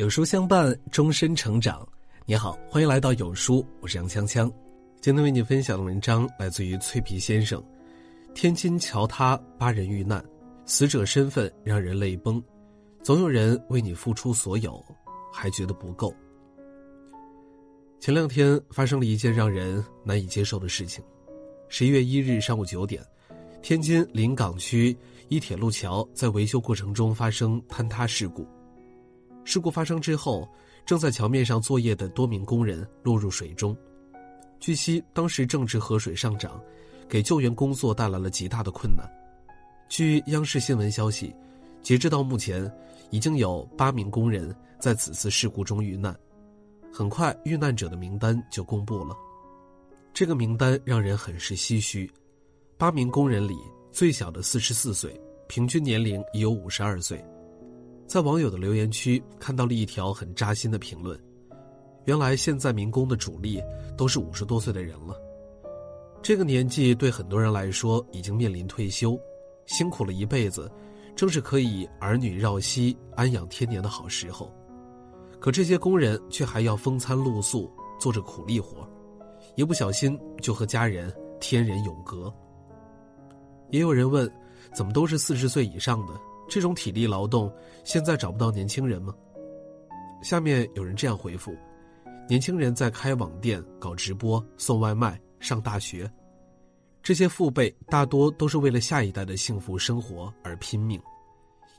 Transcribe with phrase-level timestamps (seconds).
[0.00, 1.86] 有书相伴，终身成长。
[2.24, 4.50] 你好，欢迎来到有书，我是杨锵锵。
[4.98, 7.62] 今天为你分享的文章来自于脆皮先生。
[8.32, 10.24] 天津桥塌，八人遇难，
[10.64, 12.42] 死者身份让人泪崩。
[13.02, 14.82] 总有人为你付出所有，
[15.30, 16.14] 还觉得不够。
[18.00, 21.04] 前两天发生了一件让人难以接受的事情。
[21.68, 23.04] 十一月一日上午九点，
[23.60, 24.96] 天津临港区
[25.28, 28.48] 一铁路桥在维修过程中发生坍塌事故。
[29.44, 30.48] 事故发生之后，
[30.84, 33.76] 正在桥面上作业的多名工人落入水中。
[34.58, 36.60] 据悉，当时正值河水上涨，
[37.08, 39.04] 给救援工作带来了极大的困难。
[39.88, 41.34] 据央视新闻消息，
[41.82, 42.70] 截至到目前，
[43.10, 46.14] 已经有八名工人在此次事故中遇难。
[46.92, 49.16] 很快，遇难者的名单就公布了。
[50.12, 52.10] 这个名单让人很是唏嘘。
[52.76, 53.56] 八名工人里，
[53.90, 55.18] 最小的四十四岁，
[55.48, 57.24] 平均年龄已有五十二岁。
[58.10, 61.16] 在网友的留言区看到了一条很扎心的评论：
[62.06, 63.62] 原来现在民工的主力
[63.96, 65.14] 都是五十多岁的人了。
[66.20, 69.16] 这个年纪对很多人来说已经面临退休，
[69.66, 70.68] 辛苦了一辈子，
[71.14, 74.52] 正是可以儿女绕膝、安养天年的好时候。
[75.38, 78.84] 可这些工人却还要风餐露宿，做着苦力活，
[79.54, 82.34] 一不小心就和家人天人永隔。
[83.68, 84.28] 也有人问：
[84.74, 86.14] 怎么都是四十岁以上的？
[86.50, 87.50] 这种体力劳动，
[87.84, 89.14] 现在找不到年轻人吗？
[90.20, 91.56] 下面有人这样回复：
[92.28, 96.10] 年轻人在开网店、搞直播、送外卖、上大学，
[97.04, 101.00] 这些父辈大多都是为了下一代的幸福生活而拼命，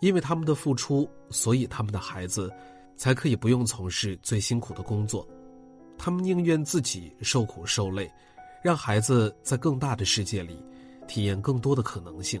[0.00, 2.52] 因为他们的付出，所以他们的孩子
[2.94, 5.26] 才可以不用从事最辛苦的工作，
[5.96, 8.08] 他们宁愿自己受苦受累，
[8.62, 10.62] 让孩子在更大的世界里
[11.06, 12.38] 体验更多的可能性。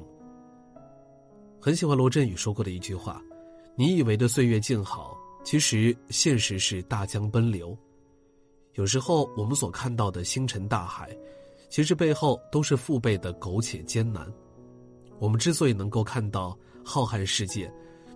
[1.60, 3.20] 很喜欢罗振宇说过的一句话
[3.74, 7.76] ：“你以为的岁月静好，其实现实是大江奔流。
[8.74, 11.10] 有时候我们所看到的星辰大海，
[11.68, 14.24] 其实背后都是父辈的苟且艰难。
[15.18, 17.70] 我们之所以能够看到浩瀚世界，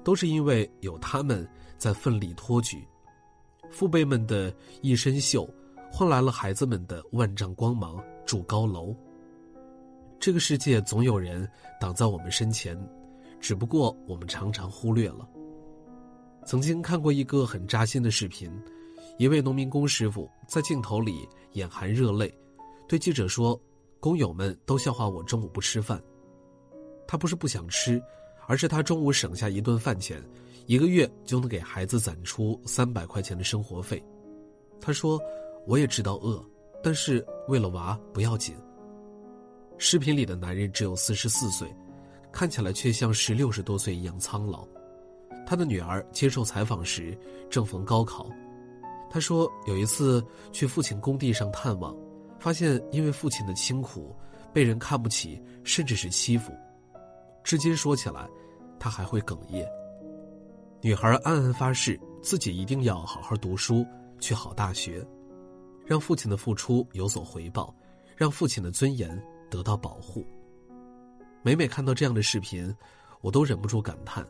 [0.04, 2.86] 都是因为有他们在奋力托举。
[3.70, 5.48] 父辈们的一身锈，
[5.90, 8.94] 换来了孩子们的万丈光芒，筑高楼。
[10.20, 11.48] 这个世界总有人
[11.80, 12.78] 挡在我们身前。”
[13.42, 15.28] 只不过我们常常忽略了。
[16.46, 18.48] 曾经看过一个很扎心的视频，
[19.18, 22.32] 一位农民工师傅在镜头里眼含热泪，
[22.88, 23.60] 对记者说
[23.98, 26.00] ：“工友们都笑话我中午不吃饭。
[27.06, 28.00] 他不是不想吃，
[28.46, 30.22] 而是他中午省下一顿饭钱，
[30.66, 34.02] 一个月就能给孩子攒出三百块钱的生活费。”
[34.80, 35.20] 他说
[35.66, 36.44] ：“我也知道饿，
[36.80, 38.54] 但是为了娃不要紧。”
[39.78, 41.68] 视频里的男人只有四十四岁。
[42.32, 44.66] 看起来却像是六十多岁一样苍老。
[45.46, 47.16] 他的女儿接受采访时
[47.50, 48.30] 正逢高考，
[49.10, 51.94] 他说有一次去父亲工地上探望，
[52.38, 54.16] 发现因为父亲的清苦，
[54.52, 56.52] 被人看不起，甚至是欺负。
[57.44, 58.26] 至今说起来，
[58.78, 59.68] 他还会哽咽。
[60.80, 63.84] 女孩暗暗发誓，自己一定要好好读书，
[64.18, 65.04] 去好大学，
[65.84, 67.74] 让父亲的付出有所回报，
[68.16, 69.20] 让父亲的尊严
[69.50, 70.24] 得到保护。
[71.44, 72.72] 每每看到这样的视频，
[73.20, 74.24] 我都忍不住感叹：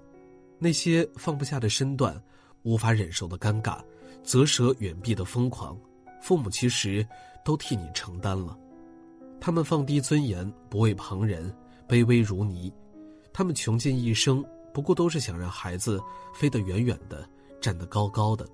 [0.59, 2.19] 那些放不下的身段，
[2.62, 3.81] 无法忍受的尴尬，
[4.25, 5.78] 择舍远避的疯狂，
[6.22, 7.06] 父母其实
[7.45, 8.59] 都替你承担了。
[9.39, 11.55] 他们放低尊严，不畏旁人，
[11.87, 12.72] 卑微如泥。
[13.31, 16.03] 他们穷尽一生，不过都是想让孩子
[16.33, 17.28] 飞得远远的，
[17.61, 18.49] 站得高高的。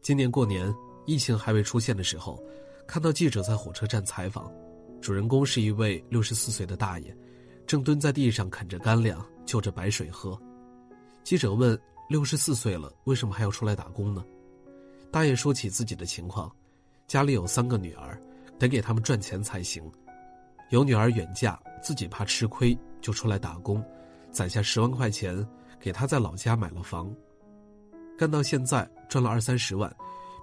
[0.00, 0.74] 今年过年，
[1.06, 2.42] 疫情还未出现的时候，
[2.88, 4.50] 看到记者在火车站采访。
[5.00, 7.16] 主人公是一位六十四岁的大爷，
[7.66, 10.38] 正蹲在地上啃着干粮，就着白水喝。
[11.24, 11.78] 记者问
[12.08, 14.24] ：“六十四岁了，为什么还要出来打工呢？”
[15.10, 16.50] 大爷说起自己的情况：
[17.06, 18.20] 家里有三个女儿，
[18.58, 19.82] 得给他们赚钱才行。
[20.68, 23.82] 有女儿远嫁，自己怕吃亏，就出来打工，
[24.30, 25.46] 攒下十万块钱，
[25.80, 27.12] 给他在老家买了房。
[28.18, 29.92] 干到现在赚了二三十万，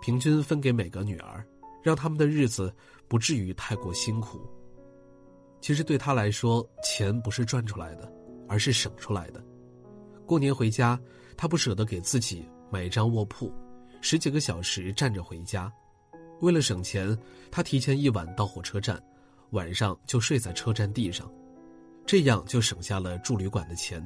[0.02, 1.46] 平均分给每个女儿。
[1.82, 2.74] 让他们的日子
[3.08, 4.42] 不至于太过辛苦。
[5.60, 8.12] 其实对他来说，钱不是赚出来的，
[8.48, 9.44] 而是省出来的。
[10.26, 11.00] 过年回家，
[11.36, 13.52] 他不舍得给自己买一张卧铺，
[14.02, 15.72] 十几个小时站着回家。
[16.42, 17.18] 为了省钱，
[17.50, 19.02] 他提前一晚到火车站，
[19.52, 21.32] 晚上就睡在车站地上，
[22.06, 24.06] 这样就省下了住旅馆的钱。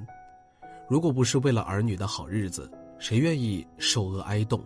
[0.89, 4.63] 如果不是为了儿女的好日子，谁愿意受饿挨冻？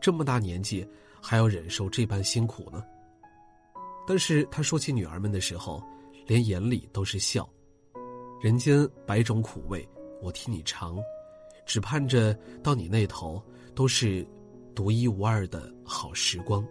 [0.00, 0.86] 这么大年纪。
[1.22, 2.84] 还要忍受这般辛苦呢。
[4.06, 5.82] 但是他说起女儿们的时候，
[6.26, 7.48] 连眼里都是笑。
[8.42, 9.86] 人间百种苦味，
[10.22, 10.98] 我替你尝，
[11.66, 12.32] 只盼着
[12.62, 13.40] 到你那头，
[13.74, 14.26] 都是
[14.74, 16.66] 独一无二的好时光。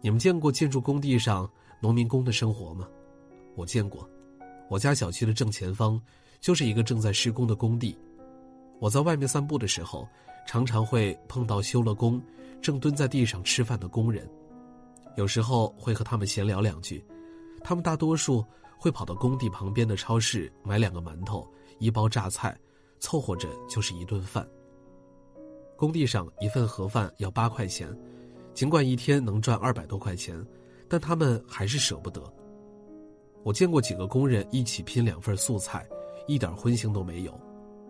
[0.00, 1.50] 你们见过建筑工地上
[1.82, 2.88] 农民工的生活吗？
[3.56, 4.08] 我见过，
[4.70, 6.00] 我家小区的正前方
[6.40, 7.98] 就是一个正在施工的工地。
[8.78, 10.08] 我在外面散步的时候，
[10.48, 12.18] 常常会碰到修了工、
[12.62, 14.26] 正蹲在地上吃饭的工人，
[15.14, 17.04] 有时候会和他们闲聊两句。
[17.62, 18.42] 他们大多数
[18.78, 21.46] 会跑到工地旁边的超市买两个馒头、
[21.78, 22.58] 一包榨菜，
[22.98, 24.48] 凑合着就是一顿饭。
[25.76, 27.94] 工地上一份盒饭要八块钱。
[28.54, 30.42] 尽管一天能赚二百多块钱，
[30.88, 32.22] 但他们还是舍不得。
[33.42, 35.86] 我见过几个工人一起拼两份素菜，
[36.26, 37.38] 一点荤腥都没有，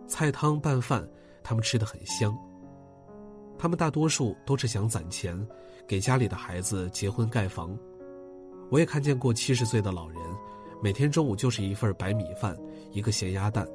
[0.09, 1.09] 菜汤拌饭，
[1.41, 2.37] 他们吃的很香。
[3.59, 5.37] 他们大多数都是想攒钱，
[5.85, 7.77] 给家里的孩子结婚盖房。
[8.71, 10.21] 我也看见过七十岁的老人，
[10.81, 12.57] 每天中午就是一份白米饭，
[12.93, 13.67] 一个咸鸭蛋。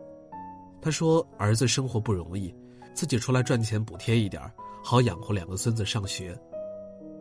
[0.80, 2.54] 他说儿子生活不容易，
[2.94, 4.42] 自己出来赚钱补贴一点，
[4.82, 6.34] 好养活两个孙子上学。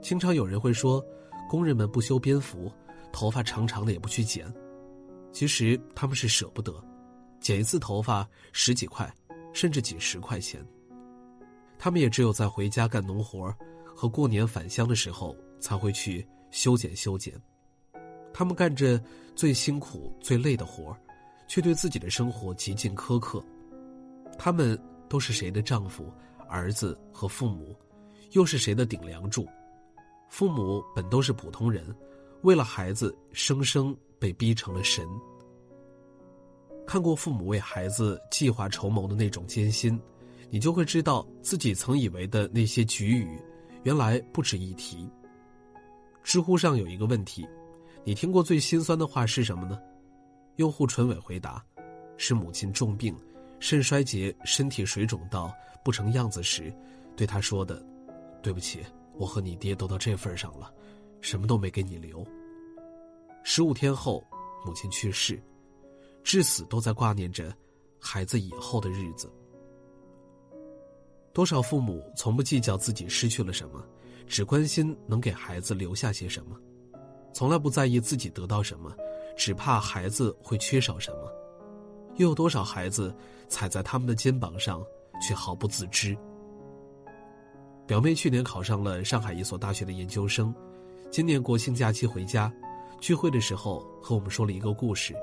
[0.02, 1.04] 经常有人会说，
[1.50, 2.72] 工人们不修边幅，
[3.12, 4.52] 头发长长的也不去剪。
[5.34, 6.74] 其实他们是舍不得，
[7.42, 9.14] 剪一次头发十几块，
[9.52, 10.66] 甚至几十块钱。
[11.84, 13.54] 他们也只有在回家干农活
[13.84, 17.34] 和过年返乡的时候才会去修剪修剪。
[18.34, 18.98] 他们干着
[19.36, 20.98] 最辛苦、最累的活
[21.46, 23.44] 却对自己的生活极尽苛刻。
[24.40, 26.10] 他们都是谁的丈夫、
[26.48, 27.76] 儿子和父母，
[28.32, 29.46] 又是谁的顶梁柱？
[30.30, 31.94] 父母本都是普通人，
[32.44, 35.06] 为了孩子，生生被逼成了神。
[36.88, 40.00] 看过父母为孩子计划筹谋的那种艰辛，
[40.54, 43.40] 你就会知道自己曾以为的那些局语，
[43.82, 45.10] 原来不值一提。
[46.22, 47.44] 知乎上有一个问题：
[48.04, 49.82] 你听过最心酸的话是什么呢？
[50.58, 51.66] 用户纯伟回答：
[52.18, 53.18] 是母亲重病，
[53.60, 55.52] 肾衰竭，身体水肿到
[55.84, 56.72] 不成样子时，
[57.16, 57.84] 对他说的
[58.44, 58.86] ：“对不起。”
[59.18, 60.72] 我和你爹都到这份上了，
[61.20, 62.24] 什么都没给你留。
[63.44, 64.24] 十五天后，
[64.64, 65.42] 母亲去世，
[66.24, 67.52] 至死都在挂念着
[68.00, 69.28] 孩子以后的日子。
[71.34, 73.84] 多少父母从不计较自己失去了什么，
[74.28, 76.56] 只关心能给孩子留下些什么，
[77.34, 78.96] 从来不在意自己得到什么，
[79.36, 81.32] 只怕孩子会缺少什么。
[82.18, 83.14] 又有多少孩子
[83.48, 84.86] 踩在他们的肩膀上，
[85.28, 86.16] 却毫不自知？
[87.88, 90.54] 表妹去年考上了上海一所大学的研究生，
[91.10, 92.54] 今年国庆假期回家，
[93.02, 95.16] 聚会的时候和我们说了一个故事。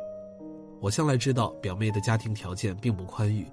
[0.81, 3.47] 我向来知道表妹的家庭条件并不宽裕，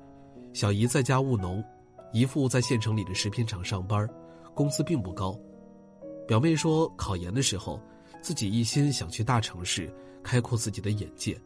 [0.53, 1.63] 小姨在家务农，
[2.11, 4.07] 姨父在县城里的食品厂上班，
[4.53, 5.37] 工资并不高。
[6.27, 7.79] 表妹说，考研的时候，
[8.21, 9.93] 自己一心想去大城市
[10.23, 11.39] 开阔自己的眼界，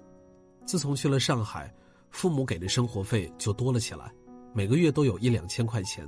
[0.65, 1.73] 自从去了上海，
[2.09, 4.11] 父母给的生活费就多了起来，
[4.53, 6.07] 每个月都有一两千块钱。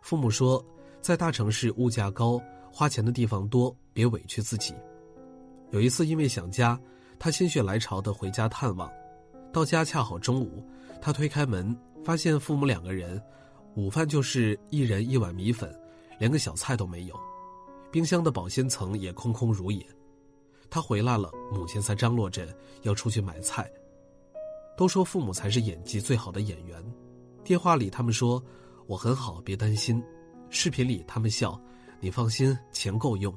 [0.00, 0.64] 父母说。
[1.00, 2.42] 在大城市物价高，
[2.72, 4.74] 花钱的地方多，别委屈自己。
[5.70, 6.78] 有一次因为想家，
[7.20, 8.90] 他心血来潮的回家探望，
[9.52, 10.60] 到家恰好中午，
[11.00, 11.74] 他推开门，
[12.04, 13.22] 发现父母两个人，
[13.74, 15.72] 午饭就是一人一碗米粉，
[16.18, 17.18] 连个小菜都没有，
[17.92, 19.86] 冰箱的保鲜层也空空如也。
[20.68, 22.46] 他回来了，母亲才张罗着
[22.82, 23.70] 要出去买菜。
[24.76, 26.82] 都说父母才是演技最好的演员，
[27.42, 28.42] 电话里他们说
[28.86, 30.02] ：“我很好，别担心。”
[30.50, 31.60] 视频里，他们笑
[32.00, 33.36] ：“你放心，钱够用。”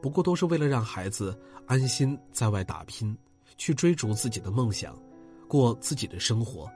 [0.00, 3.16] 不过都是为了让孩子安心在外打拼，
[3.58, 4.98] 去追逐自己的梦想，
[5.46, 6.70] 过自己的生活。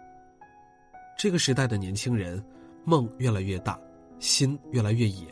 [1.16, 2.44] 这个时代的年轻人，
[2.84, 3.80] 梦越来越大，
[4.18, 5.28] 心越来越野，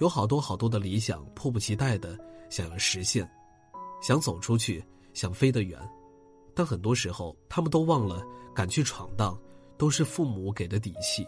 [0.00, 2.18] 有好多好多的理想，迫不及待的
[2.50, 3.28] 想要实现，
[4.02, 4.84] 想走出去，
[5.14, 5.78] 想飞得远。
[6.54, 8.22] 但很多时候，他们都忘了，
[8.54, 9.38] 敢去闯荡，
[9.78, 11.26] 都是父母给的底气。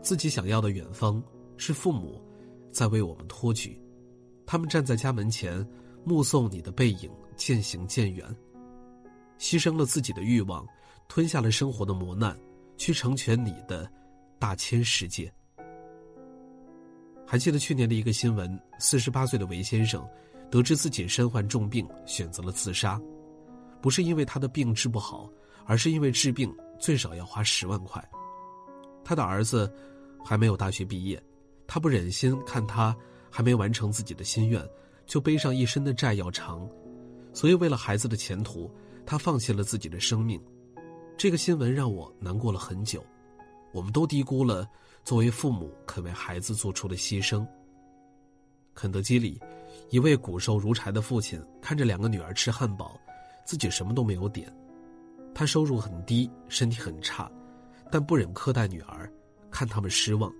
[0.00, 1.22] 自己想要的远方，
[1.56, 2.22] 是父母
[2.70, 3.80] 在为我们托举。
[4.46, 5.66] 他们站在家门前，
[6.04, 8.24] 目送你的背影渐行渐远，
[9.38, 10.66] 牺牲了自己的欲望，
[11.08, 12.38] 吞下了生活的磨难，
[12.76, 13.90] 去成全你的
[14.38, 15.32] 大千世界。
[17.26, 20.06] 还记得去年的一个新闻：四十八岁的韦先生，
[20.50, 23.00] 得知自己身患重病，选择了自杀，
[23.80, 25.30] 不是因为他的病治不好，
[25.64, 28.02] 而是因为治病最少要花十万块。
[29.04, 29.72] 他的儿子。
[30.26, 31.22] 还没有大学毕业，
[31.66, 32.96] 他不忍心看他
[33.30, 34.66] 还没完成自己的心愿，
[35.04, 36.66] 就背上一身的债要偿，
[37.34, 38.70] 所以为了孩子的前途，
[39.04, 40.40] 他放弃了自己的生命。
[41.16, 43.04] 这个新闻让我难过了很久。
[43.72, 44.68] 我们都低估了
[45.02, 47.46] 作为父母肯为孩子做出的牺牲。
[48.74, 49.40] 肯德基里，
[49.90, 52.98] 一位骨瘦如柴的父亲看着两个女儿吃汉堡，
[53.44, 54.52] 自己什么都没有点。
[55.34, 57.30] 他收入很低，身体很差，
[57.90, 59.10] 但不忍苛待女儿。
[59.50, 60.32] 看他们失望。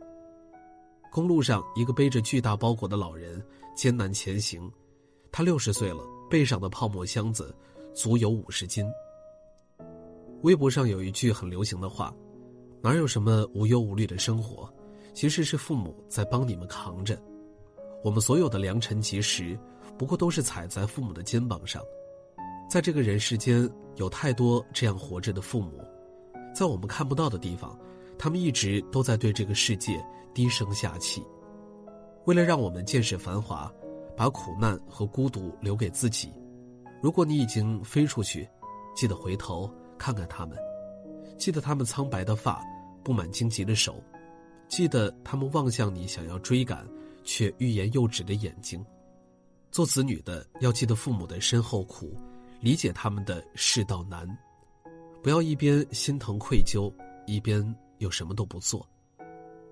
[1.12, 3.40] 公路上，一个背着巨大包裹的老人
[3.76, 4.69] 艰难前行，
[5.31, 7.54] 他六十岁了，背上的泡沫箱子
[7.95, 8.85] 足有五十斤。
[10.45, 12.15] 微博上有一句很流行的话
[12.83, 14.69] ：“哪有什么无忧无虑的生活，
[15.15, 17.19] 其实是父母在帮你们扛着。
[18.03, 19.59] 我们所有的良辰吉时，
[19.97, 21.83] 不过都是踩在父母的肩膀上。
[22.69, 25.83] 在这个人世间，有太多这样活着的父母。”
[26.55, 27.75] 在我们看不到的地方，
[28.19, 29.99] 他们一直都在对这个世界
[30.35, 31.25] 低声下气。
[32.27, 33.73] 为了让我们见识繁华，
[34.15, 36.31] 把苦难和孤独留给自己。
[37.01, 38.47] 如果你已经飞出去，
[38.95, 39.69] 记得回头
[40.04, 40.54] 看看他们，
[41.38, 42.62] 记得他们苍白的发，
[43.02, 44.04] 布满荆棘的手，
[44.68, 46.87] 记得他们望向你想要追赶
[47.23, 48.84] 却欲言又止的眼睛。
[49.70, 52.14] 做子女的要记得父母的身后苦，
[52.61, 54.28] 理解他们的世道难。
[55.23, 56.92] 不要一边心疼愧疚，
[57.25, 58.87] 一边又什么都不做。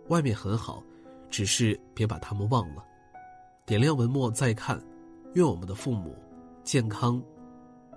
[0.09, 0.83] 外面很好，
[1.29, 2.83] 只是别把他们忘了。
[3.67, 4.83] 点亮文末再看，
[5.35, 6.17] 愿我们的父母
[6.65, 7.23] 健康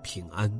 [0.03, 0.51] 平安。